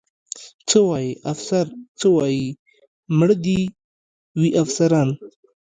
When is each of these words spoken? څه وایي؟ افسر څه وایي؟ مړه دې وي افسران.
څه 0.69 0.79
وایي؟ 0.87 1.11
افسر 1.31 1.65
څه 1.99 2.07
وایي؟ 2.15 2.45
مړه 3.17 3.35
دې 3.45 3.59
وي 4.39 4.49
افسران. 4.63 5.09